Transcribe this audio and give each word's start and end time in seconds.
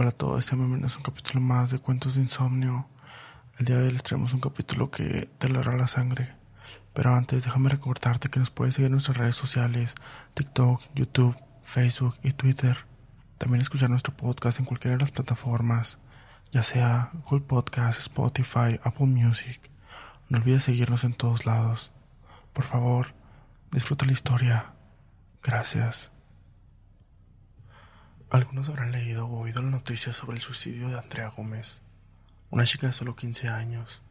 Hola 0.00 0.08
a 0.08 0.12
todos, 0.12 0.38
este 0.38 0.56
bienvenidos 0.56 0.94
a 0.94 0.96
un 0.96 1.02
capítulo 1.02 1.42
más 1.42 1.70
de 1.70 1.78
Cuentos 1.78 2.14
de 2.14 2.22
Insomnio. 2.22 2.88
El 3.58 3.66
día 3.66 3.76
de 3.76 3.84
hoy 3.84 3.92
les 3.92 4.02
traemos 4.02 4.32
un 4.32 4.40
capítulo 4.40 4.90
que 4.90 5.28
te 5.36 5.46
alargará 5.46 5.76
la 5.76 5.88
sangre. 5.88 6.36
Pero 6.94 7.14
antes, 7.14 7.44
déjame 7.44 7.68
recordarte 7.68 8.30
que 8.30 8.38
nos 8.38 8.48
puedes 8.48 8.76
seguir 8.76 8.86
en 8.86 8.92
nuestras 8.92 9.18
redes 9.18 9.36
sociales, 9.36 9.94
TikTok, 10.32 10.80
YouTube, 10.94 11.36
Facebook 11.62 12.16
y 12.22 12.32
Twitter. 12.32 12.78
También 13.36 13.60
escuchar 13.60 13.90
nuestro 13.90 14.16
podcast 14.16 14.58
en 14.58 14.64
cualquiera 14.64 14.96
de 14.96 15.02
las 15.02 15.10
plataformas, 15.10 15.98
ya 16.50 16.62
sea 16.62 17.10
Google 17.26 17.44
Podcast, 17.46 17.98
Spotify, 17.98 18.80
Apple 18.82 19.04
Music. 19.04 19.70
No 20.30 20.38
olvides 20.38 20.62
seguirnos 20.62 21.04
en 21.04 21.12
todos 21.12 21.44
lados. 21.44 21.90
Por 22.54 22.64
favor, 22.64 23.08
disfruta 23.70 24.06
la 24.06 24.12
historia. 24.12 24.72
Gracias. 25.42 26.10
Algunos 28.30 28.68
habrán 28.68 28.92
leído 28.92 29.26
o 29.26 29.40
oído 29.40 29.60
la 29.60 29.70
noticia 29.70 30.12
sobre 30.12 30.36
el 30.36 30.40
suicidio 30.40 30.88
de 30.88 30.96
Andrea 30.96 31.30
Gómez, 31.36 31.82
una 32.50 32.62
chica 32.62 32.86
de 32.86 32.92
solo 32.92 33.16
15 33.16 33.48
años. 33.48 34.04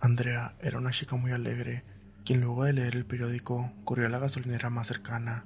Andrea 0.00 0.56
era 0.60 0.78
una 0.78 0.90
chica 0.90 1.14
muy 1.14 1.30
alegre, 1.30 1.84
quien 2.24 2.40
luego 2.40 2.64
de 2.64 2.72
leer 2.72 2.96
el 2.96 3.06
periódico 3.06 3.72
corrió 3.84 4.08
a 4.08 4.10
la 4.10 4.18
gasolinera 4.18 4.70
más 4.70 4.88
cercana, 4.88 5.44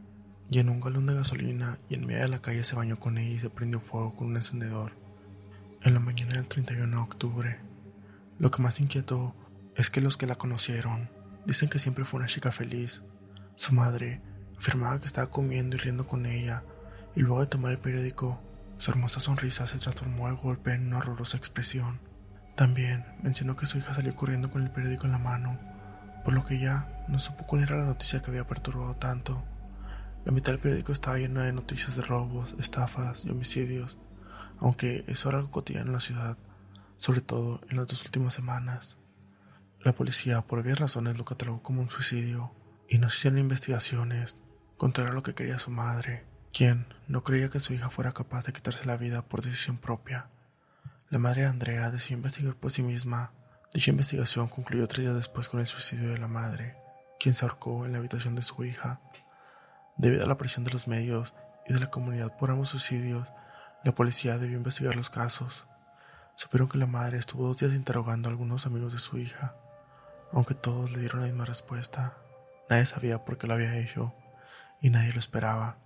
llenó 0.48 0.73
un 0.73 0.81
galón 0.81 1.05
de 1.05 1.12
gasolina 1.12 1.79
y 1.91 1.97
en 1.97 2.07
medio 2.07 2.23
de 2.23 2.29
la 2.29 2.39
calle 2.41 2.65
se 2.65 2.75
bañó 2.75 2.98
con 2.98 3.19
ella 3.19 3.37
y 3.37 3.41
se 3.41 3.51
prendió 3.51 3.79
fuego 3.79 4.17
con 4.17 4.29
un 4.29 4.37
encendedor. 4.37 4.93
En 5.83 5.93
la 5.93 6.01
mañana 6.01 6.33
del 6.33 6.48
31 6.48 6.97
de 6.97 7.03
octubre, 7.03 7.61
lo 8.39 8.51
que 8.51 8.62
más 8.62 8.81
inquietó 8.81 9.34
es 9.77 9.91
que 9.91 10.01
los 10.01 10.17
que 10.17 10.27
la 10.27 10.37
conocieron 10.37 11.11
dicen 11.45 11.69
que 11.69 11.79
siempre 11.79 12.06
fue 12.06 12.20
una 12.20 12.29
chica 12.29 12.51
feliz. 12.51 13.03
Su 13.56 13.75
madre 13.75 14.23
afirmaba 14.56 14.98
que 14.98 15.06
estaba 15.06 15.29
comiendo 15.29 15.77
y 15.77 15.81
riendo 15.81 16.06
con 16.06 16.25
ella 16.25 16.65
y 17.17 17.21
luego 17.21 17.41
de 17.41 17.47
tomar 17.47 17.73
el 17.73 17.79
periódico, 17.79 18.41
su 18.79 18.91
hermosa 18.91 19.21
sonrisa 19.21 19.67
se 19.67 19.79
transformó 19.79 20.27
al 20.27 20.37
golpe 20.37 20.73
en 20.73 20.89
una 20.89 20.99
horrorosa 20.99 21.37
expresión. 21.37 22.01
También 22.57 23.05
mencionó 23.23 23.56
que 23.56 23.67
su 23.67 23.79
hija 23.79 23.95
salió 23.95 24.15
corriendo 24.15 24.51
con 24.51 24.62
el 24.62 24.71
periódico 24.71 25.06
en 25.06 25.12
la 25.12 25.19
mano, 25.19 25.59
por 26.25 26.34
lo 26.34 26.45
que 26.45 26.59
ya 26.59 27.05
no 27.09 27.19
supo 27.19 27.47
cuál 27.47 27.62
era 27.62 27.77
la 27.77 27.84
noticia 27.84 28.21
que 28.21 28.31
había 28.31 28.47
perturbado 28.47 28.95
tanto. 28.97 29.43
La 30.25 30.33
mitad 30.33 30.53
del 30.53 30.61
periódico 30.61 30.93
estaba 30.93 31.19
llena 31.19 31.45
de 31.45 31.53
noticias 31.53 31.95
de 31.97 32.03
robos, 32.03 32.55
estafas 32.59 33.25
y 33.25 33.31
homicidios, 33.31 33.99
aunque 34.59 35.05
eso 35.06 35.28
era 35.28 35.39
algo 35.39 35.51
cotidiano 35.51 35.87
en 35.87 35.93
la 35.93 36.01
ciudad, 36.01 36.37
sobre 36.97 37.21
todo 37.21 37.61
en 37.69 37.77
las 37.77 37.87
dos 37.87 38.05
últimas 38.05 38.34
semanas. 38.34 38.97
La 39.83 39.93
policía, 39.93 40.41
por 40.41 40.59
obvias 40.59 40.78
razones, 40.78 41.19
lo 41.19 41.25
catalogó 41.25 41.62
como 41.62 41.81
un 41.81 41.89
suicidio 41.89 42.53
y 42.89 42.99
no 42.99 43.09
hicieron 43.09 43.39
investigaciones, 43.39 44.37
contrario 44.78 45.12
a 45.12 45.15
lo 45.15 45.23
que 45.23 45.34
quería 45.34 45.59
su 45.59 45.71
madre 45.71 46.34
quien 46.55 46.86
no 47.08 47.24
creía 47.24 47.50
que 47.50 47.58
su 47.58 47.72
hija 47.72 47.91
fuera 47.91 48.12
capaz 48.12 48.47
de 48.47 48.52
quitarse 48.52 48.86
la 48.86 48.97
vida 48.97 49.22
por 49.22 49.42
decisión 49.42 49.77
propia. 49.77 50.28
La 51.10 51.19
madre 51.19 51.42
de 51.42 51.48
Andrea 51.48 51.91
decidió 51.91 52.19
investigar 52.19 52.55
por 52.55 52.70
sí 52.70 52.80
misma. 52.84 53.33
Dicha 53.72 53.91
investigación 53.91 54.47
concluyó 54.47 54.86
tres 54.86 55.06
días 55.06 55.16
después 55.16 55.48
con 55.48 55.58
el 55.58 55.66
suicidio 55.66 56.10
de 56.10 56.19
la 56.19 56.28
madre, 56.28 56.77
quien 57.19 57.34
se 57.34 57.44
ahorcó 57.44 57.84
en 57.84 57.92
la 57.92 57.98
habitación 57.98 58.36
de 58.36 58.42
su 58.42 58.64
hija. 58.64 59.00
Debido 59.97 60.25
a 60.25 60.28
la 60.28 60.38
presión 60.38 60.64
de 60.64 60.70
los 60.70 60.86
medios 60.86 61.34
y 61.66 61.75
de 61.75 61.80
la 61.80 61.91
comunidad 61.91 62.36
por 62.36 62.52
ambos 62.52 62.69
suicidios, 62.69 63.28
la 63.82 63.92
policía 63.92 64.38
debió 64.38 64.56
investigar 64.56 64.94
los 64.94 65.10
casos. 65.10 65.64
Supieron 66.36 66.69
que 66.69 66.78
la 66.78 66.86
madre 66.86 67.19
estuvo 67.19 67.48
dos 67.48 67.56
días 67.56 67.72
interrogando 67.72 68.28
a 68.28 68.30
algunos 68.30 68.64
amigos 68.64 68.92
de 68.92 69.00
su 69.00 69.19
hija, 69.19 69.56
aunque 70.32 70.55
todos 70.55 70.92
le 70.92 71.00
dieron 71.00 71.22
la 71.22 71.27
misma 71.27 71.47
respuesta. 71.47 72.14
Nadie 72.70 72.86
sabía 72.86 73.25
por 73.25 73.38
qué 73.38 73.48
lo 73.48 73.55
había 73.55 73.77
hecho 73.77 74.14
y 74.80 74.91
nadie 74.91 75.12
lo 75.12 75.19
esperaba 75.19 75.78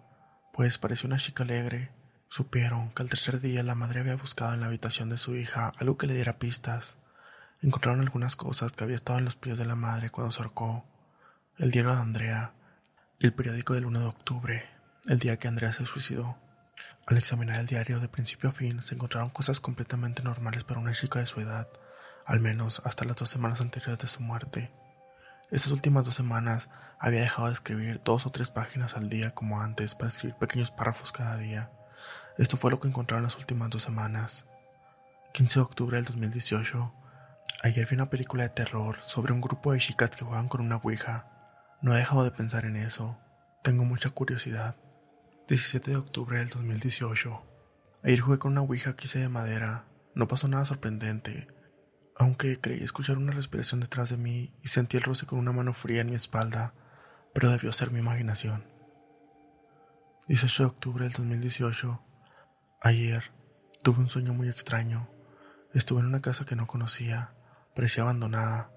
pues 0.59 0.77
parecía 0.77 1.07
una 1.07 1.19
chica 1.19 1.45
alegre. 1.45 1.93
Supieron 2.29 2.91
que 2.91 3.05
al 3.05 3.09
tercer 3.09 3.41
día 3.41 3.63
la 3.63 3.77
madre 3.77 4.01
había 4.01 4.17
buscado 4.17 4.55
en 4.55 4.61
la 4.61 4.67
habitación 4.67 5.09
de 5.09 5.17
su 5.17 5.37
hija 5.37 5.73
algo 5.79 5.97
que 5.97 6.09
le 6.09 6.15
diera 6.15 6.41
pistas. 6.41 6.99
Encontraron 7.63 8.01
algunas 8.01 8.35
cosas 8.35 8.73
que 8.73 8.83
había 8.83 8.97
estado 8.97 9.21
en 9.21 9.25
los 9.25 9.37
pies 9.37 9.57
de 9.57 9.67
la 9.67 9.77
madre 9.77 10.11
cuando 10.11 10.33
se 10.33 10.43
ahorcó. 10.43 10.85
El 11.59 11.71
diario 11.71 11.95
de 11.95 12.01
Andrea 12.01 12.55
y 13.21 13.27
el 13.27 13.35
periódico 13.35 13.75
del 13.75 13.87
1 13.87 14.01
de 14.01 14.07
octubre, 14.07 14.69
el 15.09 15.21
día 15.21 15.37
que 15.37 15.47
Andrea 15.47 15.71
se 15.71 15.87
suicidó. 15.87 16.37
Al 17.07 17.19
examinar 17.19 17.61
el 17.61 17.67
diario 17.67 18.01
de 18.01 18.09
principio 18.09 18.51
a 18.51 18.53
fin, 18.53 18.83
se 18.83 18.97
encontraron 18.97 19.31
cosas 19.31 19.61
completamente 19.61 20.25
normales 20.25 20.65
para 20.65 20.81
una 20.81 20.91
chica 20.91 21.21
de 21.21 21.27
su 21.27 21.41
edad, 21.41 21.69
al 22.27 22.41
menos 22.41 22.83
hasta 22.85 23.05
las 23.05 23.15
dos 23.15 23.31
semanas 23.31 23.61
anteriores 23.61 24.01
de 24.01 24.09
su 24.09 24.23
muerte. 24.23 24.73
Estas 25.51 25.73
últimas 25.73 26.05
dos 26.05 26.15
semanas 26.15 26.69
había 26.99 27.23
dejado 27.23 27.47
de 27.47 27.55
escribir 27.55 28.03
dos 28.05 28.27
o 28.27 28.31
tres 28.31 28.51
páginas 28.51 28.97
al 28.97 29.09
día 29.09 29.31
como 29.31 29.63
antes 29.63 29.95
para 29.95 30.09
escribir 30.09 30.37
pequeños 30.37 30.71
párrafos 30.71 31.11
cada 31.11 31.39
día. 31.39 31.71
Esto 32.37 32.59
fue 32.59 32.71
lo 32.71 32.81
que 32.81 32.89
encontraron 32.89 33.25
las 33.25 33.39
últimas 33.39 33.71
dos 33.71 33.83
semanas. 33.83 34.47
15 35.33 35.59
de 35.59 35.63
octubre 35.63 35.97
del 35.97 36.05
2018. 36.05 36.93
Ayer 37.63 37.87
vi 37.89 37.95
una 37.95 38.11
película 38.11 38.43
de 38.43 38.51
terror 38.51 38.97
sobre 39.03 39.33
un 39.33 39.41
grupo 39.41 39.73
de 39.73 39.79
chicas 39.79 40.11
que 40.11 40.25
juegan 40.25 40.49
con 40.49 40.61
una 40.61 40.77
ouija. 40.77 41.27
No 41.81 41.95
he 41.95 41.99
dejado 41.99 42.25
de 42.25 42.31
pensar 42.31 42.67
en 42.67 42.77
eso. 42.77 43.17
Tengo 43.63 43.85
mucha 43.85 44.11
curiosidad. 44.11 44.77
17 45.49 45.93
de 45.93 45.97
octubre 45.97 46.39
del 46.39 46.51
2018. 46.51 47.43
Ayer 48.05 48.21
jugué 48.21 48.39
con 48.39 48.53
una 48.53 48.61
ouija 48.61 48.95
que 48.95 49.07
hice 49.07 49.21
de 49.21 49.31
madera. 49.31 49.87
No 50.15 50.29
pasó 50.29 50.47
nada 50.47 50.67
sorprendente 50.67 51.49
aunque 52.19 52.61
creí 52.61 52.83
escuchar 52.83 53.17
una 53.17 53.33
respiración 53.33 53.81
detrás 53.81 54.11
de 54.11 54.17
mí 54.17 54.53
y 54.61 54.69
sentí 54.69 54.97
el 54.97 55.05
roce 55.05 55.25
con 55.25 55.39
una 55.39 55.53
mano 55.53 55.73
fría 55.73 56.01
en 56.01 56.11
mi 56.11 56.17
espalda, 56.17 56.75
pero 57.33 57.51
debió 57.51 57.71
ser 57.71 57.93
mi 57.93 58.01
imaginación. 58.01 58.65
18 60.27 60.65
de 60.65 60.67
octubre 60.67 61.05
del 61.05 61.13
2018. 61.13 62.03
Ayer 62.81 63.31
tuve 63.85 64.01
un 64.01 64.09
sueño 64.09 64.35
muy 64.35 64.49
extraño. 64.49 65.09
Estuve 65.73 66.01
en 66.01 66.07
una 66.07 66.21
casa 66.21 66.45
que 66.45 66.57
no 66.57 66.67
conocía, 66.67 67.35
parecía 67.75 68.03
abandonada. 68.03 68.73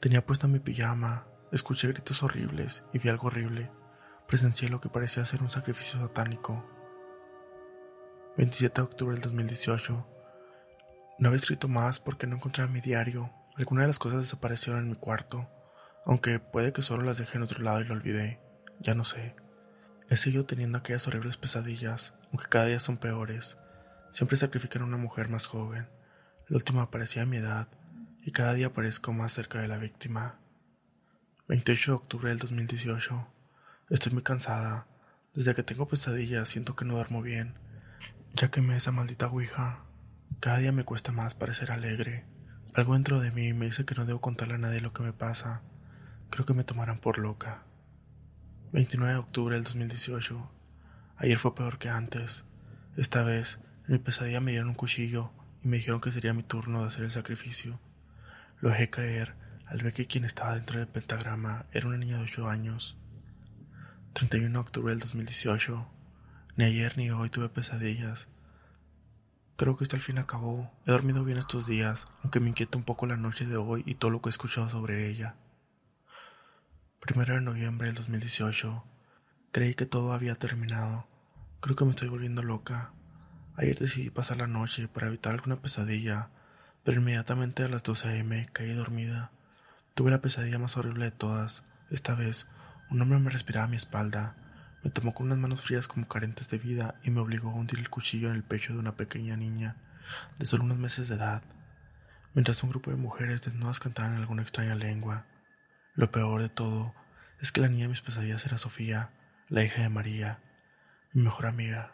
Tenía 0.00 0.24
puesta 0.24 0.48
mi 0.48 0.58
pijama, 0.58 1.26
escuché 1.52 1.88
gritos 1.88 2.22
horribles 2.22 2.84
y 2.94 2.98
vi 2.98 3.10
algo 3.10 3.26
horrible. 3.26 3.70
Presencié 4.26 4.70
lo 4.70 4.80
que 4.80 4.88
parecía 4.88 5.26
ser 5.26 5.42
un 5.42 5.50
sacrificio 5.50 6.00
satánico. 6.00 6.64
27 8.38 8.80
de 8.80 8.82
octubre 8.82 9.14
del 9.14 9.24
2018. 9.24 10.17
No 11.18 11.28
había 11.28 11.38
escrito 11.38 11.66
más 11.66 11.98
porque 11.98 12.28
no 12.28 12.36
encontré 12.36 12.66
mi 12.68 12.80
diario. 12.80 13.32
Algunas 13.56 13.82
de 13.82 13.88
las 13.88 13.98
cosas 13.98 14.20
desaparecieron 14.20 14.82
en 14.82 14.90
mi 14.90 14.94
cuarto, 14.94 15.48
aunque 16.04 16.38
puede 16.38 16.72
que 16.72 16.82
solo 16.82 17.02
las 17.02 17.18
dejé 17.18 17.38
en 17.38 17.42
otro 17.42 17.60
lado 17.62 17.80
y 17.80 17.84
lo 17.84 17.94
olvidé. 17.94 18.40
Ya 18.78 18.94
no 18.94 19.04
sé. 19.04 19.34
He 20.08 20.16
seguido 20.16 20.46
teniendo 20.46 20.78
aquellas 20.78 21.08
horribles 21.08 21.36
pesadillas, 21.36 22.14
aunque 22.30 22.48
cada 22.48 22.66
día 22.66 22.78
son 22.78 22.98
peores. 22.98 23.56
Siempre 24.12 24.36
sacrifican 24.36 24.82
a 24.82 24.84
una 24.84 24.96
mujer 24.96 25.28
más 25.28 25.46
joven. 25.46 25.88
La 26.46 26.56
última 26.56 26.90
parecía 26.90 27.22
a 27.22 27.26
mi 27.26 27.38
edad, 27.38 27.66
y 28.22 28.30
cada 28.30 28.54
día 28.54 28.72
parezco 28.72 29.12
más 29.12 29.32
cerca 29.32 29.60
de 29.60 29.68
la 29.68 29.76
víctima. 29.76 30.38
28 31.48 31.90
de 31.90 31.96
octubre 31.96 32.28
del 32.28 32.38
2018. 32.38 33.26
Estoy 33.90 34.12
muy 34.12 34.22
cansada. 34.22 34.86
Desde 35.34 35.54
que 35.54 35.64
tengo 35.64 35.88
pesadillas 35.88 36.48
siento 36.48 36.76
que 36.76 36.84
no 36.84 36.94
duermo 36.94 37.22
bien, 37.22 37.54
ya 38.34 38.50
que 38.50 38.60
me 38.60 38.76
esa 38.76 38.92
maldita 38.92 39.26
ouija. 39.26 39.87
Cada 40.40 40.58
día 40.58 40.70
me 40.70 40.84
cuesta 40.84 41.10
más 41.10 41.34
parecer 41.34 41.72
alegre. 41.72 42.24
Algo 42.72 42.94
dentro 42.94 43.18
de 43.18 43.32
mí 43.32 43.52
me 43.54 43.66
dice 43.66 43.84
que 43.84 43.96
no 43.96 44.04
debo 44.06 44.20
contarle 44.20 44.54
a 44.54 44.58
nadie 44.58 44.80
lo 44.80 44.92
que 44.92 45.02
me 45.02 45.12
pasa. 45.12 45.62
Creo 46.30 46.46
que 46.46 46.54
me 46.54 46.62
tomarán 46.62 47.00
por 47.00 47.18
loca. 47.18 47.64
29 48.70 49.14
de 49.14 49.18
octubre 49.18 49.56
del 49.56 49.64
2018. 49.64 50.48
Ayer 51.16 51.38
fue 51.38 51.56
peor 51.56 51.78
que 51.78 51.88
antes. 51.88 52.44
Esta 52.96 53.24
vez, 53.24 53.58
en 53.88 53.94
mi 53.94 53.98
pesadilla 53.98 54.40
me 54.40 54.52
dieron 54.52 54.68
un 54.68 54.74
cuchillo 54.76 55.32
y 55.64 55.66
me 55.66 55.78
dijeron 55.78 56.00
que 56.00 56.12
sería 56.12 56.34
mi 56.34 56.44
turno 56.44 56.82
de 56.82 56.86
hacer 56.86 57.02
el 57.02 57.10
sacrificio. 57.10 57.80
Lo 58.60 58.68
dejé 58.68 58.90
caer 58.90 59.34
al 59.66 59.82
ver 59.82 59.92
que 59.92 60.06
quien 60.06 60.24
estaba 60.24 60.54
dentro 60.54 60.78
del 60.78 60.86
pentagrama 60.86 61.66
era 61.72 61.88
una 61.88 61.98
niña 61.98 62.18
de 62.18 62.22
8 62.22 62.48
años. 62.48 62.96
31 64.12 64.52
de 64.52 64.58
octubre 64.60 64.92
del 64.92 65.00
2018. 65.00 65.84
Ni 66.54 66.64
ayer 66.64 66.96
ni 66.96 67.10
hoy 67.10 67.28
tuve 67.28 67.48
pesadillas. 67.48 68.28
Creo 69.58 69.76
que 69.76 69.82
esto 69.82 69.96
al 69.96 70.02
fin 70.02 70.18
acabó. 70.18 70.70
He 70.86 70.92
dormido 70.92 71.24
bien 71.24 71.36
estos 71.36 71.66
días, 71.66 72.06
aunque 72.22 72.38
me 72.38 72.48
inquieta 72.48 72.78
un 72.78 72.84
poco 72.84 73.06
la 73.06 73.16
noche 73.16 73.44
de 73.44 73.56
hoy 73.56 73.82
y 73.86 73.96
todo 73.96 74.12
lo 74.12 74.22
que 74.22 74.28
he 74.28 74.30
escuchado 74.30 74.68
sobre 74.68 75.08
ella. 75.08 75.34
Primero 77.00 77.34
de 77.34 77.40
noviembre 77.40 77.88
del 77.88 77.96
2018. 77.96 78.84
Creí 79.50 79.74
que 79.74 79.84
todo 79.84 80.12
había 80.12 80.36
terminado. 80.36 81.08
Creo 81.58 81.74
que 81.74 81.84
me 81.84 81.90
estoy 81.90 82.06
volviendo 82.06 82.44
loca. 82.44 82.92
Ayer 83.56 83.76
decidí 83.76 84.10
pasar 84.10 84.36
la 84.36 84.46
noche 84.46 84.86
para 84.86 85.08
evitar 85.08 85.34
alguna 85.34 85.60
pesadilla, 85.60 86.30
pero 86.84 87.00
inmediatamente 87.00 87.64
a 87.64 87.68
las 87.68 87.82
12 87.82 88.10
a.m. 88.10 88.48
caí 88.52 88.72
dormida. 88.74 89.32
Tuve 89.94 90.12
la 90.12 90.20
pesadilla 90.20 90.60
más 90.60 90.76
horrible 90.76 91.06
de 91.06 91.10
todas. 91.10 91.64
Esta 91.90 92.14
vez, 92.14 92.46
un 92.90 93.02
hombre 93.02 93.18
me 93.18 93.30
respiraba 93.30 93.64
a 93.64 93.68
mi 93.68 93.76
espalda 93.76 94.36
me 94.82 94.90
tomó 94.90 95.14
con 95.14 95.26
unas 95.26 95.38
manos 95.38 95.62
frías 95.62 95.88
como 95.88 96.08
carentes 96.08 96.48
de 96.50 96.58
vida 96.58 96.94
y 97.02 97.10
me 97.10 97.20
obligó 97.20 97.50
a 97.50 97.54
hundir 97.54 97.78
el 97.78 97.90
cuchillo 97.90 98.28
en 98.28 98.36
el 98.36 98.44
pecho 98.44 98.72
de 98.72 98.78
una 98.78 98.96
pequeña 98.96 99.36
niña 99.36 99.76
de 100.38 100.46
solo 100.46 100.64
unos 100.64 100.78
meses 100.78 101.08
de 101.08 101.16
edad, 101.16 101.42
mientras 102.34 102.62
un 102.62 102.70
grupo 102.70 102.90
de 102.90 102.96
mujeres 102.96 103.42
desnudas 103.42 103.80
cantaban 103.80 104.16
alguna 104.16 104.42
extraña 104.42 104.74
lengua. 104.74 105.26
Lo 105.94 106.10
peor 106.10 106.42
de 106.42 106.48
todo 106.48 106.94
es 107.40 107.52
que 107.52 107.60
la 107.60 107.68
niña 107.68 107.84
de 107.84 107.88
mis 107.88 108.00
pesadillas 108.00 108.44
era 108.46 108.58
Sofía, 108.58 109.10
la 109.48 109.64
hija 109.64 109.82
de 109.82 109.88
María, 109.88 110.40
mi 111.12 111.22
mejor 111.22 111.46
amiga, 111.46 111.92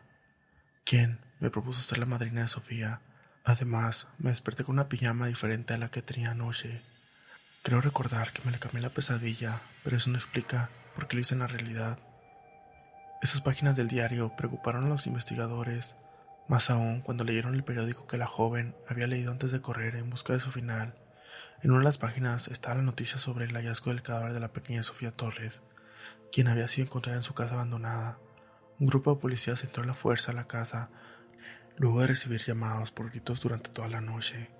quien, 0.85 1.19
me 1.41 1.51
propuso 1.51 1.81
ser 1.83 1.99
la 1.99 2.07
madrina 2.07 2.43
de 2.43 2.49
Sofía. 2.49 3.01
Además, 3.45 4.07
me 4.19 4.31
desperté 4.31 4.65
con 4.65 4.75
una 4.75 4.89
pijama 4.89 5.27
diferente 5.27 5.75
a 5.75 5.79
la 5.79 5.91
que 5.91 6.03
tenía 6.03 6.31
anoche. 6.31 6.83
Creo 7.63 7.81
recordar 7.81 8.33
que 8.33 8.43
me 8.45 8.53
le 8.53 8.59
cambié 8.59 8.81
la 8.81 8.95
pesadilla, 8.95 9.61
pero 9.83 9.97
eso 9.97 10.11
no 10.11 10.17
explica 10.17 10.71
por 10.95 11.07
qué 11.07 11.17
lo 11.17 11.23
hice 11.23 11.35
en 11.35 11.41
la 11.41 11.47
realidad. 11.47 11.99
Esas 13.25 13.41
páginas 13.41 13.75
del 13.75 13.89
diario 13.89 14.37
preocuparon 14.37 14.85
a 14.85 14.89
los 14.89 15.07
investigadores, 15.07 15.95
más 16.47 16.69
aún 16.69 17.01
cuando 17.01 17.25
leyeron 17.25 17.55
el 17.55 17.65
periódico 17.65 18.07
que 18.07 18.19
la 18.19 18.27
joven 18.27 18.77
había 18.87 19.07
leído 19.07 19.33
antes 19.33 19.51
de 19.51 19.63
correr 19.63 19.97
en 19.97 20.11
busca 20.11 20.35
de 20.35 20.41
su 20.41 20.51
final. 20.51 20.95
En 21.63 21.71
una 21.71 21.79
de 21.79 21.87
las 21.87 21.97
páginas 21.97 22.49
estaba 22.49 22.75
la 22.75 22.83
noticia 22.83 23.17
sobre 23.17 23.47
el 23.47 23.55
hallazgo 23.55 23.93
del 23.93 24.03
cadáver 24.03 24.35
de 24.35 24.41
la 24.41 24.53
pequeña 24.53 24.83
Sofía 24.83 25.11
Torres, 25.11 25.63
quien 26.31 26.49
había 26.49 26.69
sido 26.69 26.85
encontrada 26.85 27.17
en 27.17 27.23
su 27.23 27.33
casa 27.33 27.55
abandonada. 27.55 28.19
Un 28.79 28.89
grupo 28.89 29.15
de 29.15 29.23
policías 29.23 29.65
entró 29.65 29.85
a 29.85 29.87
la 29.87 29.95
fuerza 29.95 30.33
a 30.33 30.35
la 30.35 30.47
casa 30.47 30.91
luego 31.79 32.03
de 32.03 32.09
recibir 32.09 32.43
llamados 32.45 32.91
por 32.91 33.09
gritos 33.09 33.41
durante 33.41 33.71
toda 33.71 33.89
la 33.89 34.03
noche. 34.03 34.51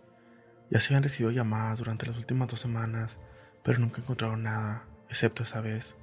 Ya 0.71 0.81
se 0.81 0.95
habían 0.95 1.03
recibido 1.03 1.33
llamadas 1.33 1.81
durante 1.81 2.07
las 2.07 2.17
últimas 2.17 2.49
dos 2.49 2.61
semanas, 2.61 3.19
pero 3.63 3.79
nunca 3.79 4.01
encontraron 4.01 4.43
nada, 4.43 4.87
excepto 5.11 5.43
esa 5.43 5.61
vez. 5.61 5.97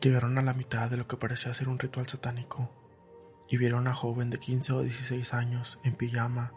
Llegaron 0.00 0.38
a 0.38 0.42
la 0.42 0.54
mitad 0.54 0.90
de 0.90 0.96
lo 0.96 1.06
que 1.06 1.16
parecía 1.16 1.54
ser 1.54 1.68
un 1.68 1.78
ritual 1.78 2.06
satánico 2.06 2.70
y 3.48 3.56
vieron 3.56 3.78
a 3.78 3.90
una 3.90 3.94
joven 3.94 4.30
de 4.30 4.38
15 4.38 4.72
o 4.72 4.82
16 4.82 5.34
años 5.34 5.78
en 5.84 5.94
pijama 5.94 6.52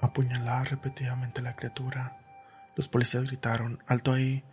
apuñalar 0.00 0.70
repetidamente 0.70 1.40
a 1.40 1.44
la 1.44 1.56
criatura. 1.56 2.18
Los 2.74 2.88
policías 2.88 3.24
gritaron, 3.24 3.82
alto 3.86 4.12
ahí, 4.12 4.44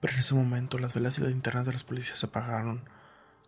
pero 0.00 0.14
en 0.14 0.20
ese 0.20 0.34
momento 0.34 0.78
las 0.78 0.94
velas 0.94 1.18
y 1.18 1.22
las 1.22 1.30
linternas 1.30 1.66
de 1.66 1.72
los 1.72 1.84
policías 1.84 2.18
se 2.18 2.26
apagaron. 2.26 2.88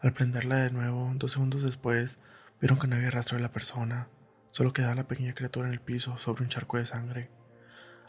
Al 0.01 0.13
prenderla 0.13 0.57
de 0.57 0.71
nuevo, 0.71 1.11
dos 1.17 1.33
segundos 1.33 1.63
después, 1.63 2.19
vieron 2.61 2.79
que 2.79 2.87
no 2.87 2.97
había 2.97 3.11
rastro 3.11 3.37
de 3.37 3.43
la 3.43 3.53
persona, 3.53 4.09
solo 4.51 4.73
quedaba 4.73 4.95
la 4.95 5.09
pequeña 5.09 5.35
criatura 5.35 5.67
en 5.67 5.75
el 5.75 5.81
piso 5.81 6.19
sobre 6.19 6.43
un 6.43 6.49
charco 6.49 6.79
de 6.79 6.87
sangre. 6.87 7.31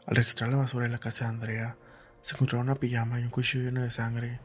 Al 0.05 0.15
registrar 0.15 0.49
la 0.49 0.57
basura 0.57 0.85
en 0.85 0.91
la 0.91 0.99
casa 0.99 1.25
de 1.25 1.31
Andrea, 1.31 1.77
se 2.21 2.35
encontraron 2.35 2.67
una 2.67 2.79
pijama 2.79 3.19
y 3.19 3.23
un 3.23 3.29
cuchillo 3.29 3.65
lleno 3.65 3.81
de 3.81 3.91
sangre. 3.91 4.39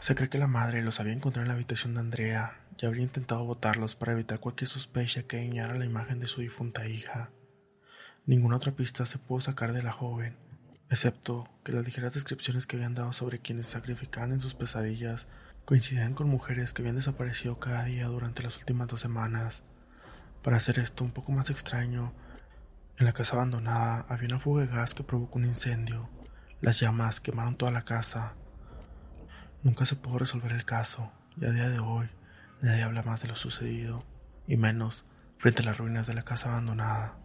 Se 0.00 0.14
cree 0.14 0.30
que 0.30 0.38
la 0.38 0.46
madre 0.46 0.82
los 0.82 0.98
había 0.98 1.12
encontrado 1.12 1.44
en 1.44 1.48
la 1.48 1.54
habitación 1.54 1.92
de 1.92 2.00
Andrea 2.00 2.58
y 2.78 2.86
habría 2.86 3.02
intentado 3.02 3.44
botarlos 3.44 3.96
para 3.96 4.12
evitar 4.12 4.40
cualquier 4.40 4.68
sospecha 4.68 5.24
que 5.24 5.36
dañara 5.36 5.74
la 5.74 5.84
imagen 5.84 6.18
de 6.18 6.26
su 6.26 6.40
difunta 6.40 6.88
hija. 6.88 7.30
Ninguna 8.24 8.56
otra 8.56 8.72
pista 8.72 9.04
se 9.04 9.18
pudo 9.18 9.42
sacar 9.42 9.74
de 9.74 9.82
la 9.82 9.92
joven, 9.92 10.38
excepto 10.88 11.48
que 11.64 11.74
las 11.74 11.84
ligeras 11.84 12.14
descripciones 12.14 12.66
que 12.66 12.76
habían 12.76 12.94
dado 12.94 13.12
sobre 13.12 13.40
quienes 13.40 13.66
sacrificaban 13.66 14.32
en 14.32 14.40
sus 14.40 14.54
pesadillas 14.54 15.26
coincidían 15.66 16.14
con 16.14 16.30
mujeres 16.30 16.72
que 16.72 16.80
habían 16.80 16.96
desaparecido 16.96 17.58
cada 17.58 17.84
día 17.84 18.06
durante 18.06 18.42
las 18.42 18.56
últimas 18.56 18.88
dos 18.88 19.00
semanas. 19.00 19.62
Para 20.42 20.56
hacer 20.56 20.78
esto 20.78 21.04
un 21.04 21.12
poco 21.12 21.32
más 21.32 21.50
extraño, 21.50 22.14
en 22.96 23.04
la 23.04 23.12
casa 23.12 23.36
abandonada 23.36 24.06
había 24.08 24.28
una 24.28 24.40
fuga 24.40 24.62
de 24.62 24.68
gas 24.68 24.94
que 24.94 25.02
provocó 25.02 25.38
un 25.38 25.44
incendio. 25.44 26.08
Las 26.62 26.80
llamas 26.80 27.20
quemaron 27.20 27.56
toda 27.56 27.70
la 27.72 27.84
casa. 27.84 28.34
Nunca 29.62 29.84
se 29.84 29.96
pudo 29.96 30.18
resolver 30.18 30.52
el 30.52 30.64
caso 30.64 31.12
y 31.36 31.44
a 31.44 31.50
día 31.50 31.68
de 31.68 31.80
hoy 31.80 32.08
nadie 32.62 32.82
habla 32.82 33.02
más 33.02 33.22
de 33.22 33.28
lo 33.28 33.36
sucedido, 33.36 34.04
y 34.46 34.56
menos 34.56 35.04
frente 35.38 35.62
a 35.62 35.66
las 35.66 35.78
ruinas 35.78 36.06
de 36.06 36.14
la 36.14 36.24
casa 36.24 36.50
abandonada. 36.50 37.16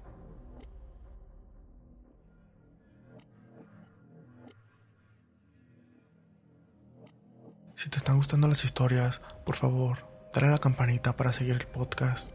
Si 7.75 7.89
te 7.89 7.97
están 7.97 8.17
gustando 8.17 8.47
las 8.47 8.63
historias, 8.63 9.21
por 9.45 9.55
favor, 9.55 10.07
dale 10.33 10.47
a 10.47 10.51
la 10.51 10.57
campanita 10.57 11.15
para 11.15 11.33
seguir 11.33 11.55
el 11.55 11.67
podcast. 11.67 12.31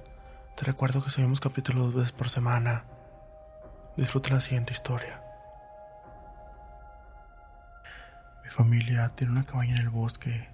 Te 0.57 0.65
recuerdo 0.65 1.03
que 1.03 1.11
subimos 1.11 1.41
capítulos 1.41 1.87
dos 1.87 1.95
veces 1.95 2.13
por 2.13 2.29
semana. 2.29 2.85
Disfruta 3.97 4.31
la 4.31 4.41
siguiente 4.41 4.73
historia. 4.73 5.20
Mi 8.51 8.57
familia 8.57 9.09
tiene 9.11 9.33
una 9.33 9.45
cabaña 9.45 9.77
en 9.77 9.83
el 9.83 9.89
bosque. 9.89 10.49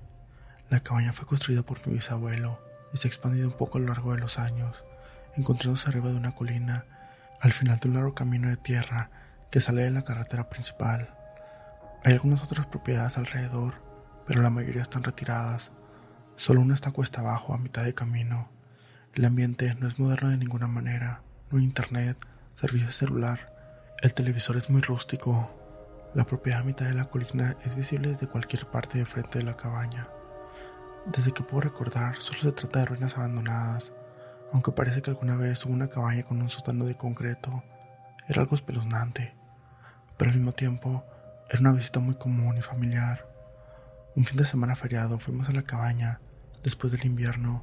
La 0.70 0.81
cabaña 0.81 1.12
fue 1.12 1.26
construida 1.26 1.62
por 1.62 1.84
mi 1.87 1.94
bisabuelo 1.94 2.60
y 2.93 2.98
se 2.98 3.08
ha 3.08 3.10
expandido 3.10 3.48
un 3.48 3.56
poco 3.56 3.78
a 3.78 3.81
lo 3.81 3.88
largo 3.88 4.12
de 4.12 4.20
los 4.20 4.38
años, 4.38 4.84
encontrándose 5.34 5.88
arriba 5.88 6.10
de 6.10 6.16
una 6.16 6.34
colina, 6.34 6.84
al 7.40 7.52
final 7.52 7.78
de 7.78 7.88
un 7.88 7.94
largo 7.94 8.14
camino 8.14 8.48
de 8.48 8.56
tierra 8.56 9.10
que 9.50 9.60
sale 9.60 9.82
de 9.82 9.90
la 9.90 10.02
carretera 10.02 10.48
principal. 10.48 11.14
Hay 12.04 12.12
algunas 12.12 12.43
otras 12.43 12.66
propiedades 12.66 13.16
alrededor, 13.19 13.75
pero 14.26 14.42
la 14.42 14.50
mayoría 14.50 14.82
están 14.82 15.02
retiradas. 15.02 15.72
Solo 16.37 16.60
una 16.60 16.75
está 16.75 16.92
cuesta 16.92 17.22
abajo 17.22 17.54
a 17.54 17.58
mitad 17.58 17.82
de 17.82 17.94
camino 17.94 18.50
el 19.16 19.25
ambiente 19.25 19.75
no 19.81 19.88
es 19.88 19.99
moderno 19.99 20.28
de 20.28 20.37
ninguna 20.37 20.66
manera, 20.66 21.22
no 21.50 21.56
hay 21.56 21.64
internet, 21.64 22.19
servicio 22.54 22.90
celular, 22.90 23.50
el 24.02 24.12
televisor 24.12 24.58
es 24.58 24.69
muy 24.69 24.82
rústico. 24.82 25.50
La 26.16 26.24
propiedad 26.24 26.64
mitad 26.64 26.86
de 26.86 26.94
la 26.94 27.10
colina 27.10 27.58
es 27.62 27.76
visible 27.76 28.08
desde 28.08 28.26
cualquier 28.26 28.64
parte 28.70 28.96
de 28.96 29.04
frente 29.04 29.38
de 29.38 29.44
la 29.44 29.54
cabaña. 29.54 30.08
Desde 31.04 31.32
que 31.32 31.42
puedo 31.42 31.60
recordar, 31.60 32.16
solo 32.22 32.38
se 32.38 32.52
trata 32.52 32.78
de 32.78 32.86
ruinas 32.86 33.18
abandonadas, 33.18 33.92
aunque 34.50 34.72
parece 34.72 35.02
que 35.02 35.10
alguna 35.10 35.36
vez 35.36 35.66
hubo 35.66 35.74
una 35.74 35.88
cabaña 35.88 36.22
con 36.22 36.40
un 36.40 36.48
sótano 36.48 36.86
de 36.86 36.96
concreto. 36.96 37.62
Era 38.26 38.40
algo 38.40 38.54
espeluznante, 38.54 39.36
pero 40.16 40.30
al 40.30 40.38
mismo 40.38 40.52
tiempo 40.52 41.04
era 41.50 41.60
una 41.60 41.72
visita 41.72 42.00
muy 42.00 42.14
común 42.14 42.56
y 42.56 42.62
familiar. 42.62 43.28
Un 44.14 44.24
fin 44.24 44.38
de 44.38 44.46
semana 44.46 44.74
feriado 44.74 45.18
fuimos 45.18 45.50
a 45.50 45.52
la 45.52 45.64
cabaña, 45.64 46.22
después 46.64 46.92
del 46.92 47.04
invierno, 47.04 47.62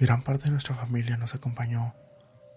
gran 0.00 0.22
parte 0.22 0.46
de 0.46 0.50
nuestra 0.50 0.74
familia 0.74 1.16
nos 1.18 1.36
acompañó. 1.36 1.94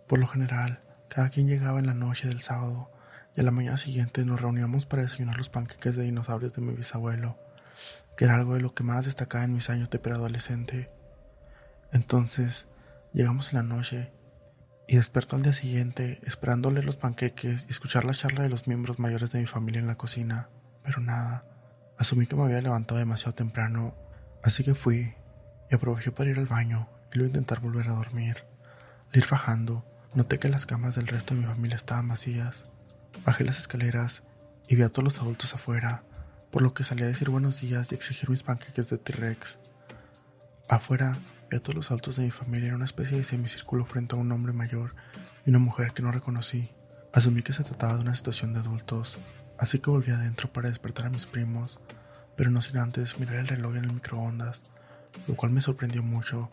Por 0.07 0.17
lo 0.17 0.25
general, 0.25 0.81
cada 1.07 1.29
quien 1.29 1.45
llegaba 1.45 1.77
en 1.77 1.85
la 1.85 1.93
noche 1.93 2.27
del 2.27 2.41
sábado 2.41 2.89
la 3.43 3.51
mañana 3.51 3.77
siguiente 3.77 4.25
nos 4.25 4.41
reuníamos 4.41 4.85
para 4.85 5.03
desayunar 5.03 5.37
los 5.37 5.49
panqueques 5.49 5.95
de 5.95 6.03
dinosaurios 6.03 6.53
de 6.53 6.61
mi 6.61 6.73
bisabuelo, 6.73 7.37
que 8.17 8.25
era 8.25 8.35
algo 8.35 8.55
de 8.55 8.61
lo 8.61 8.73
que 8.73 8.83
más 8.83 9.05
destacaba 9.05 9.43
en 9.43 9.53
mis 9.53 9.69
años 9.69 9.89
de 9.89 9.99
preadolescente. 9.99 10.91
Entonces, 11.91 12.67
llegamos 13.13 13.53
en 13.53 13.57
la 13.57 13.63
noche 13.63 14.11
y 14.87 14.97
despertó 14.97 15.35
al 15.35 15.43
día 15.43 15.53
siguiente 15.53 16.19
esperando 16.23 16.71
leer 16.71 16.85
los 16.85 16.95
panqueques 16.95 17.65
y 17.67 17.71
escuchar 17.71 18.05
la 18.05 18.13
charla 18.13 18.43
de 18.43 18.49
los 18.49 18.67
miembros 18.67 18.99
mayores 18.99 19.31
de 19.31 19.39
mi 19.39 19.45
familia 19.45 19.79
en 19.79 19.87
la 19.87 19.97
cocina, 19.97 20.49
pero 20.83 20.99
nada. 20.99 21.43
Asumí 21.97 22.25
que 22.25 22.35
me 22.35 22.43
había 22.43 22.61
levantado 22.61 22.97
demasiado 22.97 23.35
temprano, 23.35 23.95
así 24.43 24.63
que 24.63 24.73
fui 24.73 25.13
y 25.69 25.75
aproveché 25.75 26.11
para 26.11 26.29
ir 26.29 26.39
al 26.39 26.47
baño 26.47 26.89
y 27.13 27.17
luego 27.17 27.29
intentar 27.29 27.59
volver 27.59 27.87
a 27.87 27.93
dormir. 27.93 28.45
Al 29.13 29.19
ir 29.19 29.27
bajando, 29.29 29.85
noté 30.15 30.39
que 30.39 30.49
las 30.49 30.65
camas 30.65 30.95
del 30.95 31.07
resto 31.07 31.35
de 31.35 31.41
mi 31.41 31.47
familia 31.47 31.75
estaban 31.75 32.07
vacías. 32.07 32.71
Bajé 33.25 33.43
las 33.43 33.59
escaleras 33.59 34.23
y 34.67 34.75
vi 34.75 34.83
a 34.83 34.89
todos 34.89 35.03
los 35.03 35.19
adultos 35.19 35.53
afuera, 35.53 36.03
por 36.51 36.61
lo 36.61 36.73
que 36.73 36.83
salí 36.83 37.03
a 37.03 37.07
decir 37.07 37.29
buenos 37.29 37.61
días 37.61 37.91
y 37.91 37.95
exigir 37.95 38.29
mis 38.29 38.43
panqueques 38.43 38.89
de 38.89 38.97
T-Rex. 38.97 39.59
Afuera 40.67 41.15
vi 41.49 41.57
a 41.57 41.59
todos 41.59 41.75
los 41.75 41.91
adultos 41.91 42.15
de 42.15 42.23
mi 42.23 42.31
familia 42.31 42.69
en 42.69 42.75
una 42.75 42.85
especie 42.85 43.17
de 43.17 43.23
semicírculo 43.23 43.85
frente 43.85 44.15
a 44.15 44.19
un 44.19 44.31
hombre 44.31 44.53
mayor 44.53 44.95
y 45.45 45.49
una 45.49 45.59
mujer 45.59 45.93
que 45.93 46.01
no 46.01 46.11
reconocí. 46.11 46.69
Asumí 47.13 47.41
que 47.41 47.53
se 47.53 47.63
trataba 47.63 47.95
de 47.95 48.01
una 48.01 48.15
situación 48.15 48.53
de 48.53 48.59
adultos, 48.59 49.17
así 49.57 49.79
que 49.79 49.89
volví 49.89 50.11
adentro 50.11 50.51
para 50.53 50.69
despertar 50.69 51.07
a 51.07 51.09
mis 51.09 51.25
primos, 51.25 51.79
pero 52.35 52.51
no 52.51 52.61
sin 52.61 52.77
antes 52.77 53.19
mirar 53.19 53.35
el 53.35 53.47
reloj 53.47 53.75
en 53.75 53.85
el 53.85 53.93
microondas, 53.93 54.63
lo 55.27 55.35
cual 55.35 55.51
me 55.51 55.61
sorprendió 55.61 56.03
mucho 56.03 56.51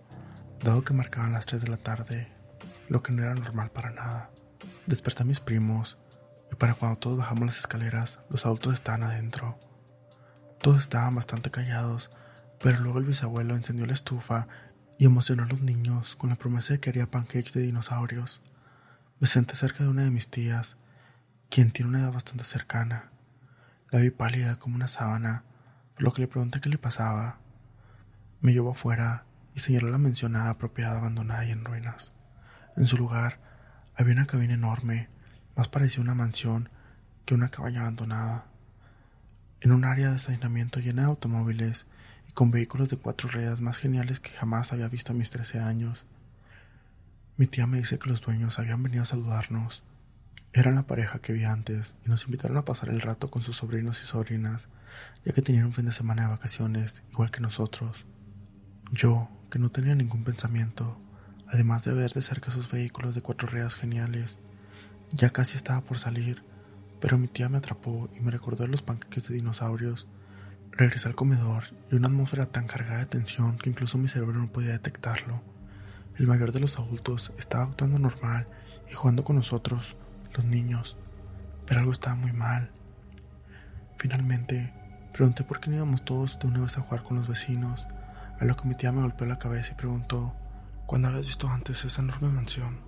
dado 0.64 0.82
que 0.82 0.94
marcaban 0.94 1.32
las 1.32 1.46
3 1.46 1.62
de 1.62 1.68
la 1.68 1.76
tarde, 1.76 2.28
lo 2.88 3.02
que 3.02 3.12
no 3.12 3.22
era 3.22 3.34
normal 3.34 3.70
para 3.70 3.90
nada. 3.90 4.30
Desperté 4.86 5.22
a 5.22 5.26
mis 5.26 5.40
primos 5.40 5.98
y 6.50 6.54
para 6.56 6.74
cuando 6.74 6.98
todos 6.98 7.18
bajamos 7.18 7.46
las 7.46 7.58
escaleras, 7.58 8.20
los 8.30 8.46
adultos 8.46 8.74
estaban 8.74 9.02
adentro. 9.02 9.58
Todos 10.60 10.78
estaban 10.78 11.14
bastante 11.14 11.50
callados, 11.50 12.10
pero 12.60 12.80
luego 12.80 12.98
el 12.98 13.04
bisabuelo 13.04 13.54
encendió 13.54 13.86
la 13.86 13.94
estufa 13.94 14.48
y 14.98 15.04
emocionó 15.04 15.42
a 15.42 15.46
los 15.46 15.60
niños 15.60 16.16
con 16.16 16.30
la 16.30 16.36
promesa 16.36 16.74
de 16.74 16.80
que 16.80 16.90
haría 16.90 17.10
pancakes 17.10 17.52
de 17.52 17.62
dinosaurios. 17.62 18.42
Me 19.20 19.26
senté 19.26 19.56
cerca 19.56 19.84
de 19.84 19.90
una 19.90 20.04
de 20.04 20.10
mis 20.10 20.30
tías, 20.30 20.76
quien 21.50 21.70
tiene 21.70 21.90
una 21.90 22.00
edad 22.00 22.12
bastante 22.12 22.44
cercana. 22.44 23.10
La 23.90 24.00
vi 24.00 24.10
pálida 24.10 24.56
como 24.58 24.76
una 24.76 24.88
sábana, 24.88 25.44
por 25.94 26.02
lo 26.02 26.12
que 26.12 26.22
le 26.22 26.28
pregunté 26.28 26.60
qué 26.60 26.68
le 26.68 26.78
pasaba. 26.78 27.38
Me 28.40 28.52
llevó 28.52 28.72
afuera 28.72 29.24
y 29.54 29.60
señaló 29.60 29.88
la 29.88 29.98
mencionada 29.98 30.58
propiedad 30.58 30.96
abandonada 30.96 31.44
y 31.44 31.50
en 31.50 31.64
ruinas. 31.64 32.12
En 32.76 32.86
su 32.86 32.96
lugar 32.96 33.40
había 33.96 34.14
una 34.14 34.26
cabina 34.26 34.54
enorme, 34.54 35.08
más 35.56 35.68
parecía 35.68 36.02
una 36.02 36.14
mansión 36.14 36.68
que 37.24 37.34
una 37.34 37.50
cabaña 37.50 37.80
abandonada. 37.80 38.44
En 39.60 39.72
un 39.72 39.84
área 39.84 40.10
de 40.10 40.16
estacionamiento 40.16 40.80
llena 40.80 41.02
de 41.02 41.08
automóviles 41.08 41.86
y 42.28 42.32
con 42.32 42.50
vehículos 42.50 42.90
de 42.90 42.98
cuatro 42.98 43.28
ruedas 43.28 43.60
más 43.60 43.78
geniales 43.78 44.20
que 44.20 44.30
jamás 44.30 44.72
había 44.72 44.88
visto 44.88 45.12
a 45.12 45.16
mis 45.16 45.30
trece 45.30 45.58
años. 45.58 46.04
Mi 47.38 47.46
tía 47.46 47.66
me 47.66 47.78
dice 47.78 47.98
que 47.98 48.08
los 48.08 48.20
dueños 48.20 48.58
habían 48.58 48.82
venido 48.82 49.02
a 49.02 49.06
saludarnos. 49.06 49.82
Eran 50.52 50.76
la 50.76 50.86
pareja 50.86 51.18
que 51.18 51.32
vi 51.32 51.44
antes 51.44 51.94
y 52.04 52.08
nos 52.08 52.24
invitaron 52.24 52.56
a 52.56 52.64
pasar 52.64 52.88
el 52.88 53.00
rato 53.00 53.30
con 53.30 53.42
sus 53.42 53.56
sobrinos 53.56 54.00
y 54.02 54.06
sobrinas, 54.06 54.68
ya 55.24 55.32
que 55.32 55.42
tenían 55.42 55.66
un 55.66 55.74
fin 55.74 55.84
de 55.84 55.92
semana 55.92 56.22
de 56.22 56.28
vacaciones, 56.28 57.02
igual 57.10 57.30
que 57.30 57.40
nosotros. 57.40 58.06
Yo, 58.90 59.28
que 59.50 59.58
no 59.58 59.70
tenía 59.70 59.94
ningún 59.94 60.24
pensamiento, 60.24 60.98
además 61.48 61.84
de 61.84 61.92
ver 61.92 62.12
de 62.12 62.22
cerca 62.22 62.50
sus 62.50 62.70
vehículos 62.70 63.14
de 63.14 63.20
cuatro 63.20 63.48
ruedas 63.48 63.74
geniales. 63.74 64.38
Ya 65.12 65.30
casi 65.30 65.56
estaba 65.56 65.80
por 65.82 65.98
salir, 65.98 66.42
pero 67.00 67.16
mi 67.16 67.28
tía 67.28 67.48
me 67.48 67.58
atrapó 67.58 68.10
y 68.16 68.20
me 68.20 68.30
recordó 68.30 68.64
de 68.64 68.70
los 68.70 68.82
panqueques 68.82 69.28
de 69.28 69.36
dinosaurios. 69.36 70.08
Regresé 70.72 71.08
al 71.08 71.14
comedor 71.14 71.64
y 71.90 71.94
una 71.94 72.08
atmósfera 72.08 72.46
tan 72.46 72.66
cargada 72.66 72.98
de 72.98 73.06
tensión 73.06 73.56
que 73.56 73.70
incluso 73.70 73.98
mi 73.98 74.08
cerebro 74.08 74.38
no 74.38 74.50
podía 74.50 74.72
detectarlo. 74.72 75.42
El 76.16 76.26
mayor 76.26 76.52
de 76.52 76.60
los 76.60 76.78
adultos 76.78 77.32
estaba 77.38 77.64
actuando 77.64 77.98
normal 77.98 78.48
y 78.90 78.94
jugando 78.94 79.22
con 79.22 79.36
nosotros, 79.36 79.96
los 80.34 80.44
niños, 80.44 80.96
pero 81.66 81.80
algo 81.80 81.92
estaba 81.92 82.16
muy 82.16 82.32
mal. 82.32 82.70
Finalmente, 83.98 84.72
pregunté 85.12 85.44
por 85.44 85.60
qué 85.60 85.70
no 85.70 85.76
íbamos 85.76 86.04
todos 86.04 86.38
de 86.38 86.46
una 86.46 86.60
vez 86.60 86.76
a 86.76 86.82
jugar 86.82 87.02
con 87.02 87.16
los 87.16 87.28
vecinos, 87.28 87.86
a 88.38 88.44
lo 88.44 88.56
que 88.56 88.68
mi 88.68 88.74
tía 88.74 88.92
me 88.92 89.02
golpeó 89.02 89.26
la 89.26 89.38
cabeza 89.38 89.72
y 89.72 89.76
preguntó, 89.76 90.34
¿cuándo 90.84 91.08
habías 91.08 91.26
visto 91.26 91.48
antes 91.48 91.84
esa 91.84 92.02
enorme 92.02 92.28
mansión? 92.28 92.80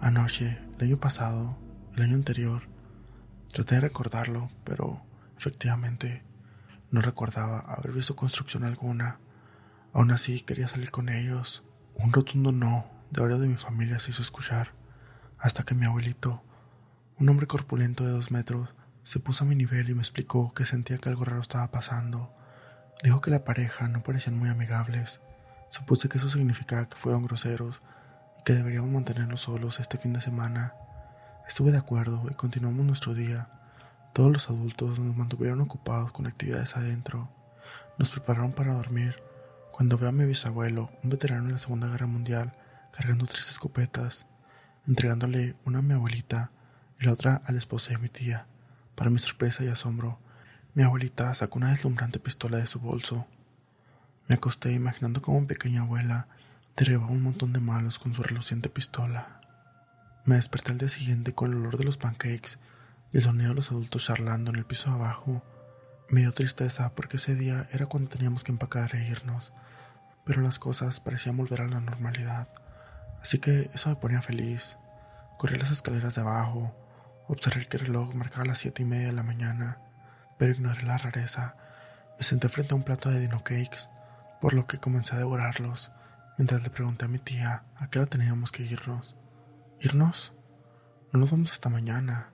Anoche, 0.00 0.58
el 0.82 0.88
año 0.88 0.98
pasado, 0.98 1.56
el 1.94 2.02
año 2.02 2.16
anterior. 2.16 2.62
Traté 3.52 3.76
de 3.76 3.82
recordarlo, 3.82 4.50
pero 4.64 5.00
efectivamente 5.38 6.24
no 6.90 7.00
recordaba 7.00 7.60
haber 7.60 7.92
visto 7.92 8.16
construcción 8.16 8.64
alguna. 8.64 9.20
Aún 9.92 10.10
así 10.10 10.40
quería 10.40 10.66
salir 10.66 10.90
con 10.90 11.08
ellos. 11.08 11.62
Un 11.94 12.12
rotundo 12.12 12.50
no 12.50 12.90
de 13.12 13.20
varios 13.20 13.40
de 13.40 13.46
mi 13.46 13.56
familia 13.56 14.00
se 14.00 14.10
hizo 14.10 14.22
escuchar, 14.22 14.72
hasta 15.38 15.62
que 15.62 15.76
mi 15.76 15.86
abuelito, 15.86 16.42
un 17.16 17.28
hombre 17.28 17.46
corpulento 17.46 18.04
de 18.04 18.10
dos 18.10 18.32
metros, 18.32 18.74
se 19.04 19.20
puso 19.20 19.44
a 19.44 19.46
mi 19.46 19.54
nivel 19.54 19.88
y 19.88 19.94
me 19.94 20.02
explicó 20.02 20.52
que 20.52 20.64
sentía 20.64 20.98
que 20.98 21.10
algo 21.10 21.24
raro 21.24 21.42
estaba 21.42 21.70
pasando. 21.70 22.34
Dijo 23.04 23.20
que 23.20 23.30
la 23.30 23.44
pareja 23.44 23.86
no 23.86 24.02
parecían 24.02 24.36
muy 24.36 24.48
amigables. 24.48 25.20
Supuse 25.70 26.08
que 26.08 26.18
eso 26.18 26.28
significaba 26.28 26.88
que 26.88 26.96
fueron 26.96 27.22
groseros 27.22 27.82
que 28.44 28.54
deberíamos 28.54 28.90
mantenerlos 28.90 29.42
solos 29.42 29.78
este 29.78 29.98
fin 29.98 30.12
de 30.12 30.20
semana. 30.20 30.74
Estuve 31.46 31.70
de 31.70 31.78
acuerdo 31.78 32.26
y 32.28 32.34
continuamos 32.34 32.84
nuestro 32.84 33.14
día. 33.14 33.48
Todos 34.12 34.32
los 34.32 34.50
adultos 34.50 34.98
nos 34.98 35.16
mantuvieron 35.16 35.60
ocupados 35.60 36.10
con 36.10 36.26
actividades 36.26 36.76
adentro. 36.76 37.28
Nos 37.98 38.10
prepararon 38.10 38.52
para 38.52 38.74
dormir 38.74 39.22
cuando 39.70 39.96
veo 39.96 40.08
a 40.08 40.12
mi 40.12 40.24
bisabuelo, 40.24 40.90
un 41.04 41.10
veterano 41.10 41.46
en 41.46 41.52
la 41.52 41.58
Segunda 41.58 41.86
Guerra 41.86 42.06
Mundial, 42.06 42.52
cargando 42.90 43.26
tres 43.26 43.48
escopetas, 43.48 44.26
entregándole 44.88 45.54
una 45.64 45.78
a 45.78 45.82
mi 45.82 45.94
abuelita 45.94 46.50
y 46.98 47.04
la 47.04 47.12
otra 47.12 47.42
a 47.44 47.52
la 47.52 47.58
esposa 47.58 47.90
de 47.90 47.98
mi 47.98 48.08
tía. 48.08 48.46
Para 48.96 49.08
mi 49.08 49.20
sorpresa 49.20 49.62
y 49.62 49.68
asombro, 49.68 50.18
mi 50.74 50.82
abuelita 50.82 51.32
sacó 51.34 51.58
una 51.58 51.70
deslumbrante 51.70 52.18
pistola 52.18 52.58
de 52.58 52.66
su 52.66 52.80
bolso. 52.80 53.24
Me 54.26 54.34
acosté 54.34 54.72
imaginando 54.72 55.22
cómo 55.22 55.40
mi 55.40 55.46
pequeña 55.46 55.82
abuela 55.82 56.26
derribaba 56.76 57.10
un 57.10 57.22
montón 57.22 57.52
de 57.52 57.60
malos 57.60 57.98
con 57.98 58.14
su 58.14 58.22
reluciente 58.22 58.68
pistola. 58.68 59.40
Me 60.24 60.36
desperté 60.36 60.72
al 60.72 60.78
día 60.78 60.88
siguiente 60.88 61.34
con 61.34 61.50
el 61.50 61.58
olor 61.58 61.76
de 61.76 61.84
los 61.84 61.96
pancakes 61.96 62.58
y 63.10 63.18
el 63.18 63.22
sonido 63.22 63.50
de 63.50 63.56
los 63.56 63.70
adultos 63.70 64.04
charlando 64.04 64.50
en 64.50 64.56
el 64.56 64.66
piso 64.66 64.90
abajo. 64.90 65.42
Me 66.08 66.20
dio 66.20 66.32
tristeza 66.32 66.94
porque 66.94 67.16
ese 67.16 67.34
día 67.34 67.68
era 67.72 67.86
cuando 67.86 68.10
teníamos 68.10 68.44
que 68.44 68.52
empacar 68.52 68.94
e 68.94 69.06
irnos, 69.08 69.52
pero 70.24 70.42
las 70.42 70.58
cosas 70.58 71.00
parecían 71.00 71.36
volver 71.36 71.62
a 71.62 71.68
la 71.68 71.80
normalidad, 71.80 72.48
así 73.20 73.38
que 73.38 73.70
eso 73.74 73.88
me 73.88 73.96
ponía 73.96 74.22
feliz. 74.22 74.76
Corrí 75.38 75.58
las 75.58 75.70
escaleras 75.70 76.14
de 76.14 76.20
abajo, 76.20 76.74
Observé 77.28 77.66
que 77.66 77.76
el 77.76 77.86
reloj 77.86 78.14
marcaba 78.14 78.44
las 78.44 78.58
siete 78.58 78.82
y 78.82 78.84
media 78.84 79.06
de 79.06 79.12
la 79.12 79.22
mañana, 79.22 79.78
pero 80.38 80.52
ignoré 80.52 80.82
la 80.82 80.98
rareza. 80.98 81.54
Me 82.18 82.24
senté 82.24 82.48
frente 82.48 82.74
a 82.74 82.76
un 82.76 82.82
plato 82.82 83.10
de 83.10 83.20
dino 83.20 83.42
cakes, 83.42 83.88
por 84.40 84.54
lo 84.54 84.66
que 84.66 84.78
comencé 84.78 85.14
a 85.14 85.18
devorarlos, 85.18 85.92
mientras 86.42 86.64
le 86.64 86.70
pregunté 86.70 87.04
a 87.04 87.08
mi 87.08 87.20
tía 87.20 87.62
a 87.76 87.86
qué 87.86 88.00
hora 88.00 88.10
teníamos 88.10 88.50
que 88.50 88.64
irnos. 88.64 89.16
¿Irnos? 89.78 90.32
No 91.12 91.20
nos 91.20 91.30
vamos 91.30 91.52
hasta 91.52 91.68
mañana. 91.68 92.32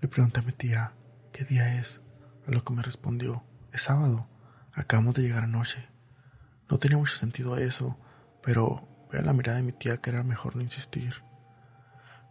Le 0.00 0.08
pregunté 0.08 0.40
a 0.40 0.42
mi 0.42 0.52
tía 0.52 0.94
qué 1.34 1.44
día 1.44 1.78
es, 1.78 2.00
a 2.48 2.50
lo 2.50 2.64
que 2.64 2.72
me 2.72 2.82
respondió, 2.82 3.44
es 3.72 3.82
sábado, 3.82 4.26
acabamos 4.72 5.16
de 5.16 5.20
llegar 5.20 5.44
anoche. 5.44 5.86
No 6.70 6.78
tenía 6.78 6.96
mucho 6.96 7.14
sentido 7.16 7.58
eso, 7.58 7.98
pero 8.42 8.88
ve 9.12 9.18
a 9.18 9.22
la 9.22 9.34
mirada 9.34 9.58
de 9.58 9.64
mi 9.64 9.72
tía 9.72 9.98
que 9.98 10.08
era 10.08 10.22
mejor 10.22 10.56
no 10.56 10.62
insistir. 10.62 11.22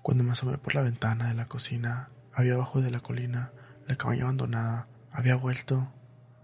Cuando 0.01 0.23
me 0.23 0.31
asomé 0.31 0.57
por 0.57 0.73
la 0.73 0.81
ventana 0.81 1.27
de 1.27 1.35
la 1.35 1.45
cocina, 1.45 2.09
había 2.33 2.55
abajo 2.55 2.81
de 2.81 2.89
la 2.89 3.01
colina 3.01 3.51
la 3.87 3.95
cabaña 3.95 4.23
abandonada. 4.23 4.87
Había 5.11 5.35
vuelto 5.35 5.87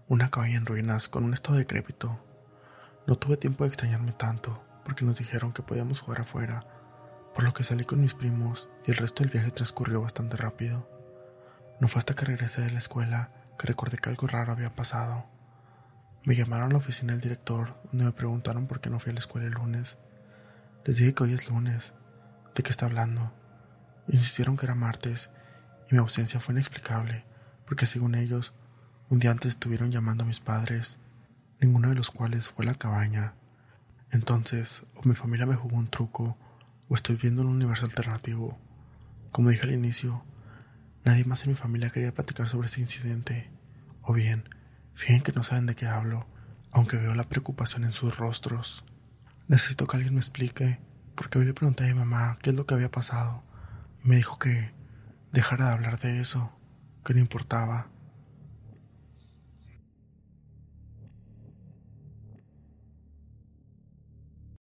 una 0.06 0.30
cabaña 0.30 0.58
en 0.58 0.66
ruinas 0.66 1.08
con 1.08 1.24
un 1.24 1.34
estado 1.34 1.56
decrépito. 1.56 2.20
No 3.06 3.16
tuve 3.16 3.36
tiempo 3.36 3.64
de 3.64 3.68
extrañarme 3.68 4.12
tanto, 4.12 4.62
porque 4.84 5.04
nos 5.04 5.18
dijeron 5.18 5.52
que 5.52 5.62
podíamos 5.62 6.00
jugar 6.00 6.20
afuera, 6.20 6.64
por 7.34 7.44
lo 7.44 7.52
que 7.52 7.64
salí 7.64 7.84
con 7.84 8.00
mis 8.00 8.14
primos 8.14 8.70
y 8.86 8.90
el 8.90 8.96
resto 8.96 9.22
del 9.22 9.32
viaje 9.32 9.50
transcurrió 9.50 10.00
bastante 10.02 10.36
rápido. 10.36 10.88
No 11.80 11.88
fue 11.88 11.98
hasta 11.98 12.14
que 12.14 12.24
regresé 12.24 12.60
de 12.60 12.70
la 12.70 12.78
escuela 12.78 13.30
que 13.58 13.66
recordé 13.66 13.98
que 13.98 14.08
algo 14.08 14.26
raro 14.26 14.52
había 14.52 14.70
pasado. 14.70 15.26
Me 16.24 16.34
llamaron 16.34 16.66
a 16.66 16.72
la 16.72 16.78
oficina 16.78 17.12
del 17.12 17.22
director, 17.22 17.80
donde 17.90 18.04
me 18.04 18.12
preguntaron 18.12 18.66
por 18.66 18.80
qué 18.80 18.90
no 18.90 19.00
fui 19.00 19.10
a 19.10 19.14
la 19.14 19.20
escuela 19.20 19.46
el 19.46 19.54
lunes. 19.54 19.98
Les 20.84 20.96
dije 20.96 21.14
que 21.14 21.24
hoy 21.24 21.34
es 21.34 21.48
lunes. 21.48 21.94
¿De 22.54 22.62
qué 22.62 22.70
está 22.70 22.86
hablando? 22.86 23.32
Insistieron 24.08 24.56
que 24.56 24.66
era 24.66 24.74
martes 24.74 25.30
y 25.90 25.94
mi 25.94 25.98
ausencia 25.98 26.40
fue 26.40 26.54
inexplicable, 26.54 27.24
porque 27.66 27.86
según 27.86 28.14
ellos, 28.14 28.54
un 29.08 29.18
día 29.18 29.30
antes 29.30 29.50
estuvieron 29.50 29.90
llamando 29.90 30.24
a 30.24 30.26
mis 30.26 30.40
padres, 30.40 30.98
ninguno 31.62 31.88
de 31.88 31.94
los 31.94 32.10
cuales 32.10 32.50
fue 32.50 32.66
la 32.66 32.74
cabaña. 32.74 33.34
Entonces, 34.10 34.82
o 34.94 35.02
mi 35.08 35.14
familia 35.14 35.46
me 35.46 35.56
jugó 35.56 35.76
un 35.76 35.88
truco, 35.88 36.36
o 36.88 36.94
estoy 36.94 37.16
viendo 37.16 37.40
un 37.40 37.48
universo 37.48 37.86
alternativo. 37.86 38.58
Como 39.30 39.48
dije 39.48 39.62
al 39.62 39.72
inicio, 39.72 40.24
nadie 41.04 41.24
más 41.24 41.44
en 41.44 41.50
mi 41.50 41.54
familia 41.54 41.88
quería 41.88 42.12
platicar 42.12 42.48
sobre 42.48 42.66
este 42.66 42.82
incidente. 42.82 43.50
O 44.02 44.12
bien, 44.12 44.50
fíjense 44.94 45.22
que 45.22 45.32
no 45.32 45.42
saben 45.42 45.64
de 45.64 45.74
qué 45.74 45.86
hablo, 45.86 46.26
aunque 46.72 46.98
veo 46.98 47.14
la 47.14 47.28
preocupación 47.28 47.84
en 47.84 47.92
sus 47.92 48.18
rostros. 48.18 48.84
Necesito 49.48 49.86
que 49.86 49.96
alguien 49.96 50.14
me 50.14 50.20
explique, 50.20 50.80
porque 51.14 51.38
hoy 51.38 51.46
le 51.46 51.54
pregunté 51.54 51.84
a 51.84 51.86
mi 51.88 51.94
mamá 51.94 52.36
qué 52.42 52.50
es 52.50 52.56
lo 52.56 52.66
que 52.66 52.74
había 52.74 52.90
pasado 52.90 53.42
me 54.04 54.16
dijo 54.16 54.38
que 54.38 54.72
dejara 55.30 55.66
de 55.66 55.72
hablar 55.72 56.00
de 56.00 56.20
eso, 56.20 56.52
que 57.04 57.14
no 57.14 57.20
importaba, 57.20 57.88